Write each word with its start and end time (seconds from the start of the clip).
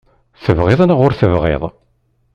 Tebɣiḍ 0.43 0.81
neɣ 0.85 0.99
ur 1.05 1.13
tebɣiḍ. 1.19 1.63